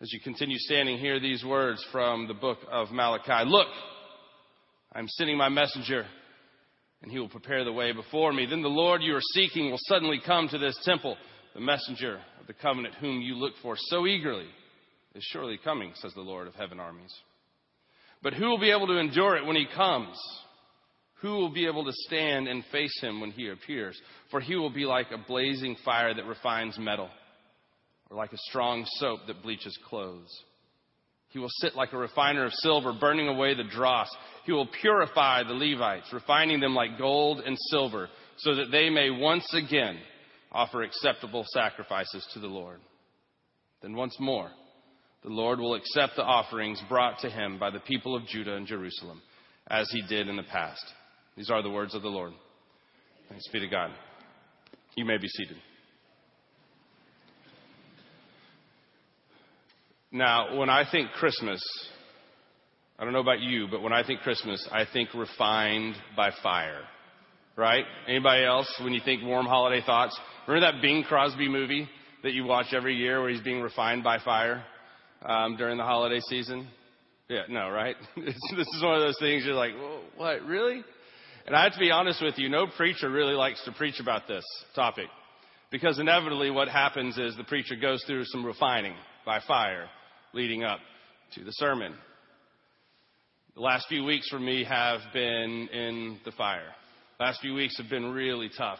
[0.00, 3.50] As you continue standing, hear these words from the book of Malachi.
[3.50, 3.66] Look,
[4.92, 6.06] I'm sending my messenger,
[7.02, 8.46] and he will prepare the way before me.
[8.46, 11.16] Then the Lord you are seeking will suddenly come to this temple.
[11.54, 14.46] The messenger of the covenant whom you look for so eagerly
[15.16, 17.12] is surely coming, says the Lord of heaven armies.
[18.22, 20.16] But who will be able to endure it when he comes?
[21.22, 24.00] Who will be able to stand and face him when he appears?
[24.30, 27.08] For he will be like a blazing fire that refines metal
[28.10, 30.30] or like a strong soap that bleaches clothes.
[31.30, 34.08] He will sit like a refiner of silver, burning away the dross.
[34.46, 38.08] He will purify the Levites, refining them like gold and silver,
[38.38, 39.98] so that they may once again
[40.50, 42.80] offer acceptable sacrifices to the Lord.
[43.82, 44.50] Then once more,
[45.22, 48.66] the Lord will accept the offerings brought to him by the people of Judah and
[48.66, 49.20] Jerusalem,
[49.66, 50.84] as he did in the past.
[51.36, 52.32] These are the words of the Lord.
[53.28, 53.90] Thanks be to God.
[54.96, 55.58] You may be seated.
[60.10, 61.62] Now, when I think Christmas,
[62.98, 66.80] I don't know about you, but when I think Christmas, I think refined by fire.
[67.56, 67.84] Right?
[68.06, 70.18] Anybody else when you think warm holiday thoughts?
[70.46, 71.88] Remember that Bing Crosby movie
[72.22, 74.64] that you watch every year where he's being refined by fire
[75.22, 76.68] um, during the holiday season?
[77.28, 77.96] Yeah, no, right?
[78.16, 78.34] this
[78.74, 79.72] is one of those things you're like,
[80.16, 80.82] what, really?
[81.46, 84.26] And I have to be honest with you, no preacher really likes to preach about
[84.26, 85.06] this topic.
[85.70, 88.94] Because inevitably what happens is the preacher goes through some refining
[89.26, 89.88] by fire
[90.34, 90.80] leading up
[91.34, 91.94] to the sermon.
[93.54, 96.74] The last few weeks for me have been in the fire.
[97.18, 98.78] Last few weeks have been really tough.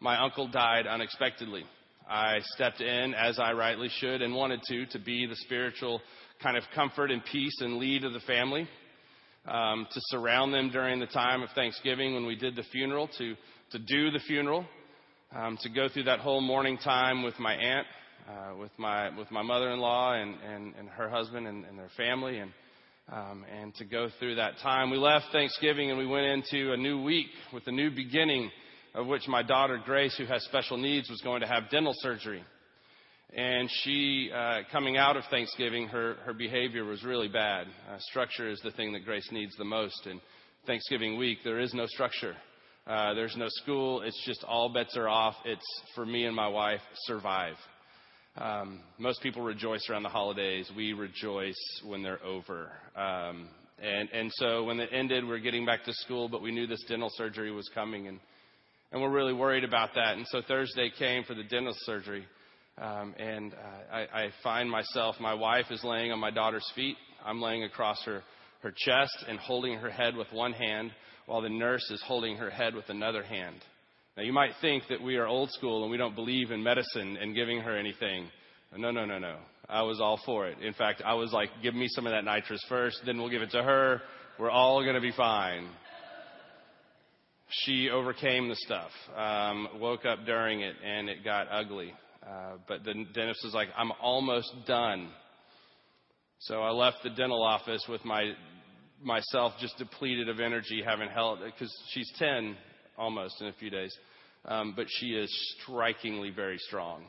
[0.00, 1.64] My uncle died unexpectedly.
[2.08, 6.00] I stepped in as I rightly should and wanted to, to be the spiritual
[6.42, 8.66] kind of comfort and peace and lead of the family,
[9.46, 13.36] um, to surround them during the time of Thanksgiving when we did the funeral, to,
[13.72, 14.64] to do the funeral,
[15.36, 17.86] um, to go through that whole mourning time with my aunt
[18.30, 22.38] uh, with my with my mother-in-law and and, and her husband and, and their family
[22.38, 22.52] and
[23.10, 24.90] um, and to go through that time.
[24.90, 28.50] We left Thanksgiving and we went into a new week with a new beginning,
[28.94, 32.44] of which my daughter Grace, who has special needs, was going to have dental surgery.
[33.34, 37.66] And she, uh, coming out of Thanksgiving, her her behavior was really bad.
[37.90, 40.06] Uh, structure is the thing that Grace needs the most.
[40.06, 40.20] And
[40.66, 42.36] Thanksgiving week, there is no structure.
[42.86, 44.02] Uh, there's no school.
[44.02, 45.34] It's just all bets are off.
[45.44, 47.54] It's for me and my wife survive.
[48.36, 50.70] Um, most people rejoice around the holidays.
[50.76, 52.70] We rejoice when they're over.
[52.96, 53.48] Um,
[53.82, 56.66] and, and so when it ended, we are getting back to school, but we knew
[56.66, 58.20] this dental surgery was coming, and,
[58.92, 60.16] and we're really worried about that.
[60.16, 62.24] And so Thursday came for the dental surgery,
[62.78, 66.96] um, and uh, I, I find myself, my wife is laying on my daughter's feet.
[67.24, 68.22] I'm laying across her,
[68.62, 70.92] her chest and holding her head with one hand,
[71.26, 73.56] while the nurse is holding her head with another hand.
[74.20, 77.16] Now, you might think that we are old school and we don't believe in medicine
[77.16, 78.28] and giving her anything.
[78.76, 79.38] No, no, no, no.
[79.66, 80.60] I was all for it.
[80.60, 83.40] In fact, I was like, give me some of that nitrous first, then we'll give
[83.40, 84.02] it to her.
[84.38, 85.70] We're all going to be fine.
[87.48, 91.94] She overcame the stuff, um, woke up during it, and it got ugly.
[92.22, 95.08] Uh, but the dentist was like, I'm almost done.
[96.40, 98.32] So I left the dental office with my
[99.02, 102.54] myself just depleted of energy, having held because she's 10
[102.98, 103.96] almost in a few days
[104.46, 107.04] um, but she is strikingly very strong.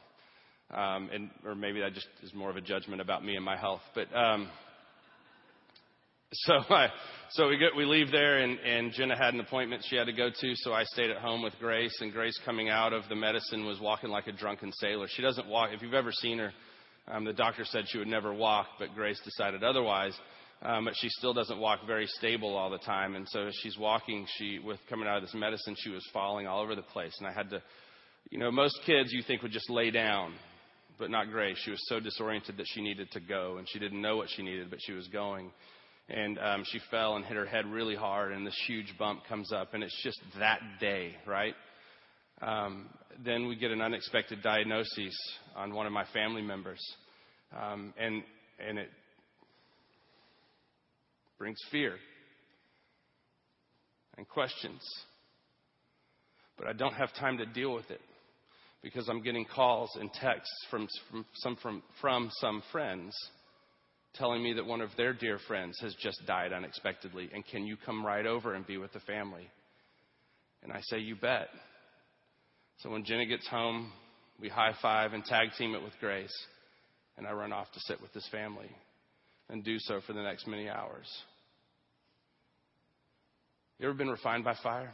[0.71, 3.57] Um, and or maybe that just is more of a judgment about me and my
[3.57, 3.81] health.
[3.93, 4.49] But um,
[6.33, 6.87] so I,
[7.31, 10.13] so we get we leave there, and, and Jenna had an appointment she had to
[10.13, 11.97] go to, so I stayed at home with Grace.
[11.99, 15.07] And Grace, coming out of the medicine, was walking like a drunken sailor.
[15.09, 15.71] She doesn't walk.
[15.73, 16.53] If you've ever seen her,
[17.09, 20.17] um, the doctor said she would never walk, but Grace decided otherwise
[20.63, 23.15] um, but she still doesn't walk very stable all the time.
[23.15, 26.47] And so as she's walking, she with coming out of this medicine, she was falling
[26.47, 27.13] all over the place.
[27.19, 27.61] And I had to,
[28.29, 30.33] you know, most kids you think would just lay down,
[30.99, 31.57] but not Grace.
[31.63, 34.43] She was so disoriented that she needed to go, and she didn't know what she
[34.43, 35.51] needed, but she was going.
[36.09, 39.51] And um, she fell and hit her head really hard, and this huge bump comes
[39.51, 41.55] up, and it's just that day, right?
[42.41, 42.89] Um,
[43.23, 45.15] then we get an unexpected diagnosis
[45.55, 46.81] on one of my family members,
[47.55, 48.23] um, and
[48.59, 48.89] and it
[51.41, 51.95] brings fear
[54.15, 54.79] and questions.
[56.55, 57.99] But I don't have time to deal with it
[58.83, 63.15] because I'm getting calls and texts from, from, some, from, from some friends
[64.13, 67.75] telling me that one of their dear friends has just died unexpectedly and can you
[67.87, 69.49] come right over and be with the family?
[70.61, 71.47] And I say, You bet.
[72.81, 73.91] So when Jenna gets home,
[74.39, 76.45] we high five and tag team it with Grace,
[77.17, 78.69] and I run off to sit with this family
[79.49, 81.07] and do so for the next many hours.
[83.81, 84.93] You ever been refined by fire?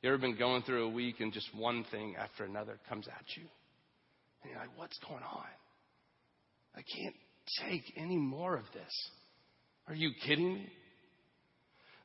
[0.00, 3.24] You ever been going through a week and just one thing after another comes at
[3.36, 3.42] you?
[4.42, 5.44] And you're like, what's going on?
[6.74, 7.14] I can't
[7.68, 9.10] take any more of this.
[9.88, 10.66] Are you kidding me?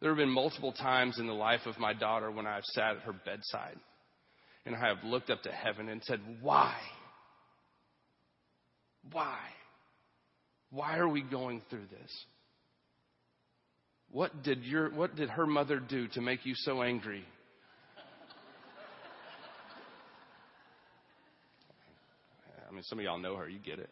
[0.02, 3.04] There have been multiple times in the life of my daughter when I've sat at
[3.04, 3.78] her bedside
[4.66, 6.76] and I have looked up to heaven and said, Why?
[9.14, 9.40] Why?
[10.70, 12.26] Why are we going through this?
[14.12, 17.24] What did your what did her mother do to make you so angry?
[22.68, 23.90] I mean, some of y'all know her, you get it.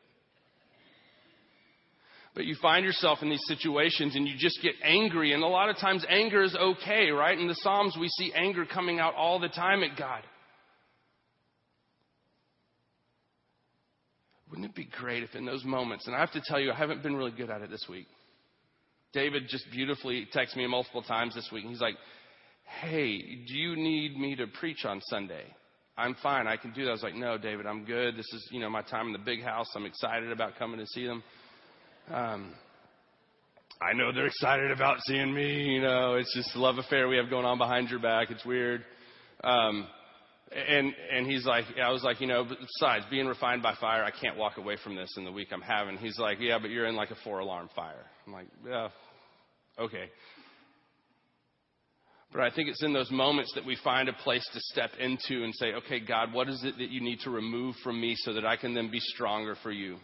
[2.36, 5.34] But you find yourself in these situations and you just get angry.
[5.34, 7.38] And a lot of times anger is okay, right?
[7.38, 10.22] In the Psalms, we see anger coming out all the time at God.
[14.52, 16.75] Wouldn't it be great if in those moments, and I have to tell you, I
[16.75, 18.08] haven't been really good at it this week.
[19.18, 21.96] David just beautifully texted me multiple times this week, and he's like,
[22.81, 23.18] Hey,
[23.48, 25.44] do you need me to preach on Sunday?
[25.98, 26.46] I'm fine.
[26.46, 26.90] I can do that.
[26.90, 28.16] I was like, No, David, I'm good.
[28.16, 29.66] This is, you know, my time in the big house.
[29.75, 31.24] I'm excited about coming to see them.
[32.14, 32.54] Um,
[33.81, 35.63] I know they're excited about seeing me.
[35.63, 38.30] You know, it's just a love affair we have going on behind your back.
[38.30, 38.86] It's weird.
[39.44, 39.88] Um,
[40.52, 44.12] and and he's like, I was like, you know, besides being refined by fire, I
[44.12, 45.98] can't walk away from this in the week I'm having.
[45.98, 48.06] He's like, yeah, but you're in like a four alarm fire.
[48.28, 48.90] I'm like, yeah,
[49.79, 50.09] okay.
[52.31, 55.44] But I think it's in those moments that we find a place to step into
[55.44, 58.33] and say, okay, God, what is it that you need to remove from me so
[58.33, 59.97] that I can then be stronger for you?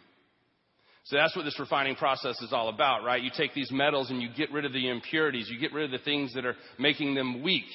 [1.06, 3.22] So that's what this refining process is all about, right?
[3.22, 5.50] You take these metals and you get rid of the impurities.
[5.50, 7.66] You get rid of the things that are making them weak.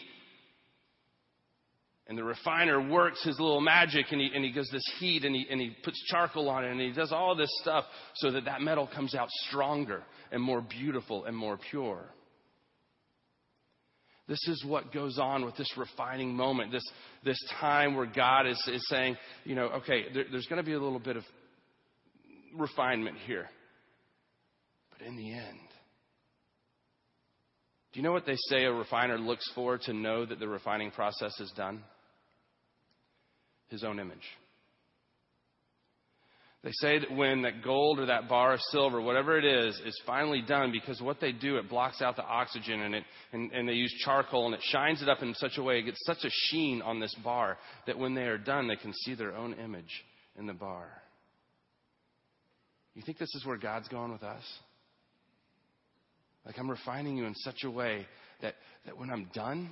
[2.08, 5.34] And the refiner works his little magic and he, and he goes this heat and
[5.34, 7.84] he, and he puts charcoal on it and he does all this stuff
[8.16, 10.02] so that that metal comes out stronger
[10.32, 12.06] and more beautiful and more pure.
[14.26, 16.84] This is what goes on with this refining moment, this,
[17.24, 20.74] this time where God is, is saying, you know, okay, there, there's going to be
[20.74, 21.24] a little bit of
[22.54, 23.48] refinement here.
[24.90, 25.58] But in the end,
[27.92, 30.90] do you know what they say a refiner looks for to know that the refining
[30.90, 31.82] process is done?
[33.68, 34.24] His own image.
[36.64, 40.00] They say that when that gold or that bar of silver, whatever it is, is
[40.04, 43.68] finally done, because what they do, it blocks out the oxygen and, it, and, and
[43.68, 46.24] they use charcoal and it shines it up in such a way, it gets such
[46.24, 49.54] a sheen on this bar that when they are done, they can see their own
[49.54, 50.04] image
[50.36, 50.88] in the bar.
[52.94, 54.42] You think this is where God's going with us?
[56.44, 58.04] Like I'm refining you in such a way
[58.42, 58.54] that,
[58.84, 59.70] that when I'm done,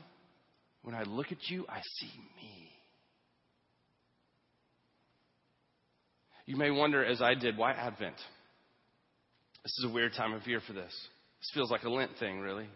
[0.83, 2.71] when I look at you, I see me.
[6.47, 8.17] You may wonder, as I did, why Advent?
[9.65, 10.93] This is a weird time of year for this.
[11.41, 12.69] This feels like a Lent thing, really.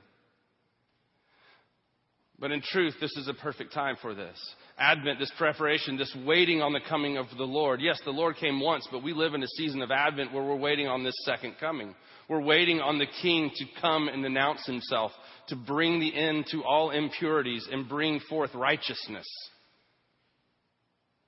[2.40, 4.36] But in truth, this is a perfect time for this.
[4.78, 7.80] Advent, this preparation, this waiting on the coming of the Lord.
[7.82, 10.56] Yes, the Lord came once, but we live in a season of Advent where we're
[10.56, 11.94] waiting on this second coming.
[12.28, 15.12] We're waiting on the King to come and announce himself,
[15.48, 19.26] to bring the end to all impurities and bring forth righteousness.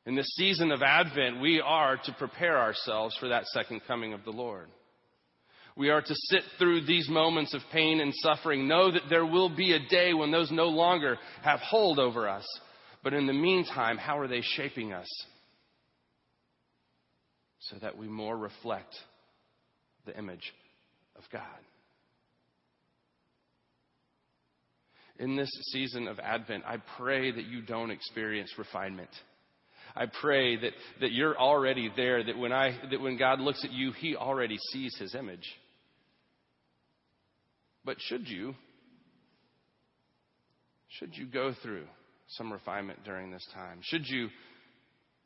[0.04, 4.24] In this season of Advent, we are to prepare ourselves for that second coming of
[4.24, 4.68] the Lord.
[5.76, 9.48] We are to sit through these moments of pain and suffering, know that there will
[9.48, 12.44] be a day when those no longer have hold over us.
[13.02, 15.08] But in the meantime, how are they shaping us?
[17.60, 18.94] So that we more reflect
[20.04, 20.52] the image
[21.16, 21.42] of God.
[25.18, 29.10] In this season of Advent, I pray that you don't experience refinement.
[29.94, 33.72] I pray that, that you're already there, that when, I, that when God looks at
[33.72, 35.46] you, He already sees His image.
[37.84, 38.54] But should you,
[40.88, 41.86] should you go through
[42.28, 43.80] some refinement during this time?
[43.82, 44.28] Should you,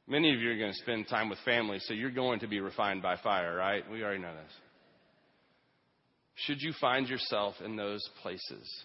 [0.08, 2.61] many of you are going to spend time with family, so you're going to be
[2.61, 3.88] refined by fire, right?
[3.90, 4.52] We already know this.
[6.37, 8.85] Should you find yourself in those places?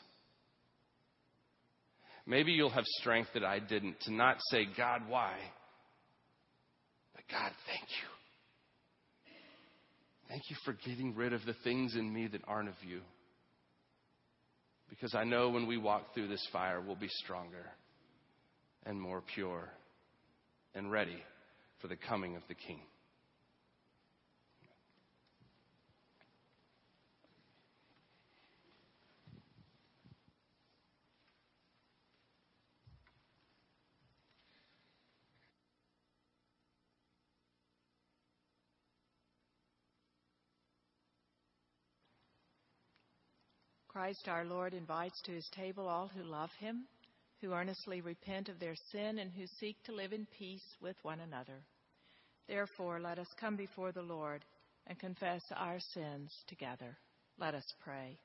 [2.26, 5.34] Maybe you'll have strength that I didn't to not say, God, why?
[7.32, 8.08] God, thank you.
[10.30, 13.02] Thank you for getting rid of the things in me that aren't of you.
[14.90, 17.66] Because I know when we walk through this fire, we'll be stronger
[18.86, 19.70] and more pure
[20.76, 21.24] and ready
[21.82, 22.80] for the coming of the King.
[43.92, 46.86] Christ our Lord invites to his table all who love him,
[47.42, 51.20] who earnestly repent of their sin, and who seek to live in peace with one
[51.20, 51.62] another.
[52.48, 54.46] Therefore, let us come before the Lord
[54.88, 56.98] and confess our sins together.
[57.38, 58.18] Let us pray.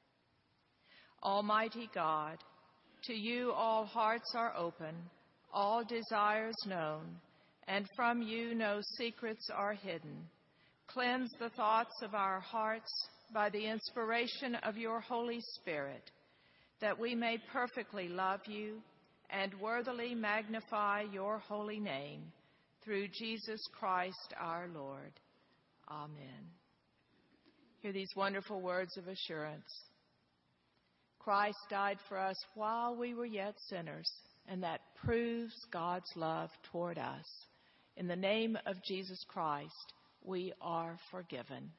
[1.25, 2.39] Almighty God,
[3.05, 4.95] to you all hearts are open,
[5.53, 7.17] all desires known,
[7.67, 10.29] and from you no secrets are hidden.
[10.89, 12.91] Cleanse the thoughts of our hearts
[13.33, 16.11] by the inspiration of your Holy Spirit,
[16.81, 18.81] that we may perfectly love you
[19.31, 22.23] and worthily magnify your holy name
[22.85, 25.13] through Jesus Christ our Lord.
[25.91, 26.51] Amen.
[27.81, 29.65] Hear these wonderful words of assurance.
[31.19, 34.09] Christ died for us while we were yet sinners,
[34.49, 37.25] and that proves God's love toward us.
[37.97, 39.93] In the name of Jesus Christ,
[40.27, 41.71] we are forgiven.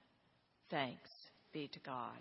[0.71, 1.09] Thanks
[1.53, 2.17] be to God.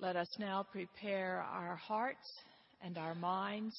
[0.00, 2.26] Let us now prepare our hearts
[2.82, 3.78] and our minds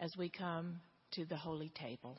[0.00, 0.80] as we come
[1.12, 2.18] to the holy table.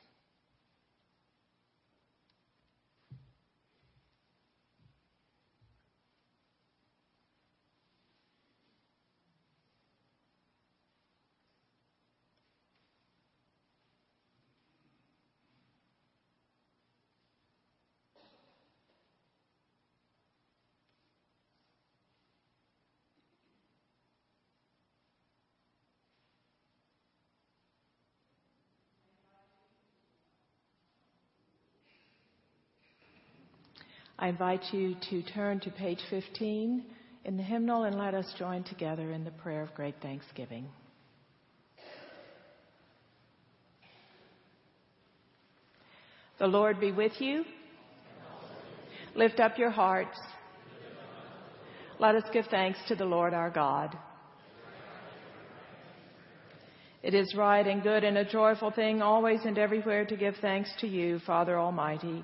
[34.18, 36.86] I invite you to turn to page 15
[37.26, 40.68] in the hymnal and let us join together in the prayer of great thanksgiving.
[46.40, 47.44] The Lord be with you.
[49.16, 50.18] Lift up your hearts.
[52.00, 53.98] Let us give thanks to the Lord our God.
[57.04, 60.70] It is right and good and a joyful thing always and everywhere to give thanks
[60.80, 62.24] to you, Father Almighty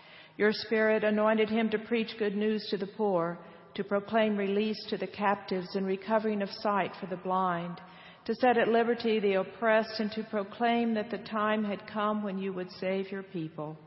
[0.41, 3.37] Your Spirit anointed him to preach good news to the poor,
[3.75, 7.79] to proclaim release to the captives and recovering of sight for the blind,
[8.25, 12.39] to set at liberty the oppressed, and to proclaim that the time had come when
[12.39, 13.77] you would save your people.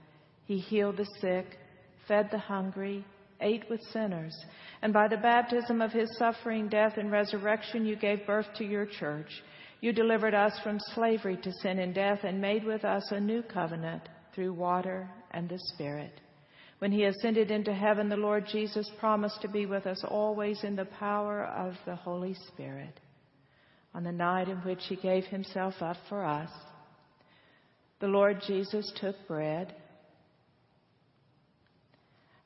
[0.44, 1.58] He healed the sick,
[2.06, 3.04] fed the hungry,
[3.40, 4.36] ate with sinners,
[4.80, 8.86] and by the baptism of his suffering, death, and resurrection, you gave birth to your
[8.86, 9.42] church.
[9.80, 13.42] You delivered us from slavery to sin and death and made with us a new
[13.42, 16.20] covenant through water and the Spirit.
[16.84, 20.76] When he ascended into heaven, the Lord Jesus promised to be with us always in
[20.76, 23.00] the power of the Holy Spirit.
[23.94, 26.50] On the night in which he gave himself up for us,
[28.00, 29.74] the Lord Jesus took bread,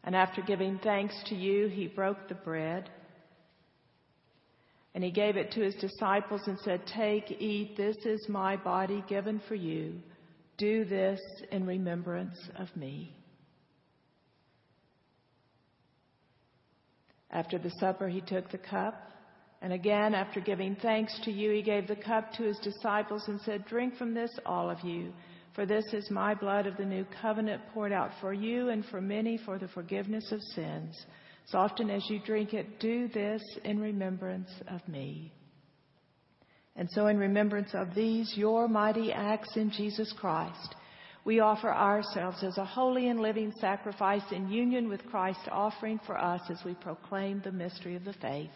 [0.05, 2.89] and after giving thanks to you, he broke the bread.
[4.95, 9.03] And he gave it to his disciples and said, Take, eat, this is my body
[9.09, 9.95] given for you.
[10.59, 11.19] Do this
[11.51, 13.17] in remembrance of me.
[17.31, 18.95] After the supper, he took the cup.
[19.61, 23.41] And again, after giving thanks to you, he gave the cup to his disciples and
[23.41, 25.13] said, Drink from this, all of you,
[25.55, 29.01] for this is my blood of the new covenant poured out for you and for
[29.01, 31.05] many for the forgiveness of sins.
[31.47, 35.33] So often as you drink it, do this in remembrance of me.
[36.77, 40.77] And so, in remembrance of these, your mighty acts in Jesus Christ,
[41.29, 46.17] we offer ourselves as a holy and living sacrifice in union with Christ, offering for
[46.17, 48.51] us as we proclaim the mystery of the faith.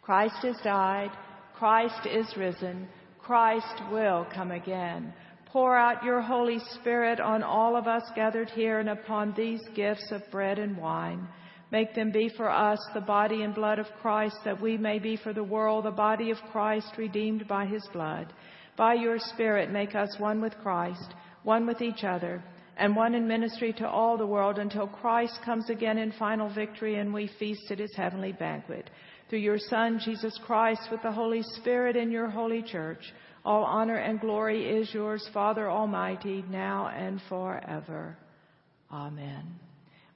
[0.00, 1.10] Christ has died.
[1.54, 2.88] Christ is risen.
[3.18, 5.12] Christ will come again.
[5.52, 10.10] Pour out your Holy Spirit on all of us gathered here and upon these gifts
[10.10, 11.28] of bread and wine.
[11.70, 15.18] Make them be for us the body and blood of Christ, that we may be
[15.18, 18.32] for the world the body of Christ redeemed by his blood.
[18.78, 22.42] By your Spirit, make us one with Christ one with each other,
[22.76, 26.98] and one in ministry to all the world until Christ comes again in final victory
[26.98, 28.88] and we feast at his heavenly banquet.
[29.28, 33.02] Through your Son, Jesus Christ, with the Holy Spirit in your holy church,
[33.44, 38.16] all honor and glory is yours, Father Almighty, now and forever.
[38.92, 39.44] Amen.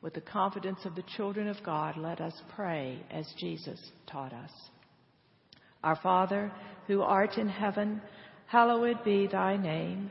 [0.00, 4.50] With the confidence of the children of God, let us pray as Jesus taught us.
[5.84, 6.52] Our Father,
[6.86, 8.00] who art in heaven,
[8.46, 10.10] hallowed be thy name.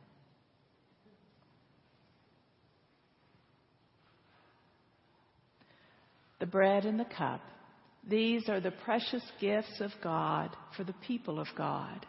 [6.41, 7.39] The bread and the cup
[8.07, 12.05] these are the precious gifts of God for the people of God.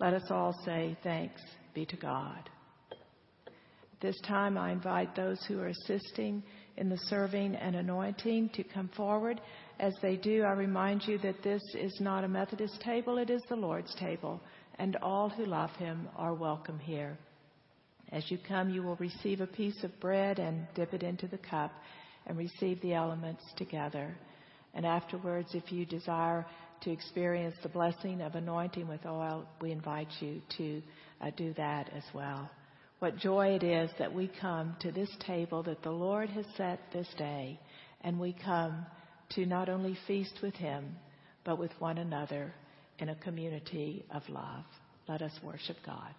[0.00, 1.40] Let us all say, Thanks
[1.74, 2.50] be to God.
[2.90, 6.42] At this time, I invite those who are assisting
[6.76, 9.40] in the serving and anointing to come forward.
[9.78, 13.42] As they do, I remind you that this is not a Methodist table, it is
[13.48, 14.40] the Lord's table,
[14.80, 17.16] and all who love Him are welcome here.
[18.10, 21.38] As you come, you will receive a piece of bread and dip it into the
[21.38, 21.72] cup
[22.26, 24.14] and receive the elements together.
[24.74, 26.46] And afterwards, if you desire
[26.82, 30.82] to experience the blessing of anointing with oil, we invite you to
[31.20, 32.50] uh, do that as well.
[32.98, 36.80] What joy it is that we come to this table that the Lord has set
[36.92, 37.58] this day,
[38.02, 38.86] and we come
[39.34, 40.96] to not only feast with Him,
[41.44, 42.54] but with one another
[42.98, 44.64] in a community of love.
[45.08, 46.14] Let us worship God.